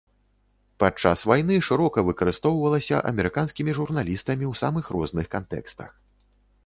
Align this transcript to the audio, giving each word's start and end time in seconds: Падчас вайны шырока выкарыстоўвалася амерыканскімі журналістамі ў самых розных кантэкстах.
Падчас 0.83 1.25
вайны 1.31 1.57
шырока 1.67 1.99
выкарыстоўвалася 2.07 3.03
амерыканскімі 3.11 3.71
журналістамі 3.81 4.45
ў 4.51 4.63
самых 4.63 4.85
розных 4.97 5.25
кантэкстах. 5.37 5.89